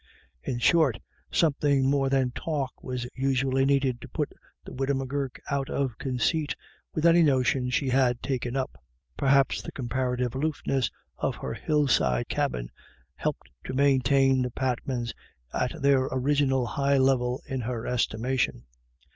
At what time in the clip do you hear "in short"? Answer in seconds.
0.41-0.97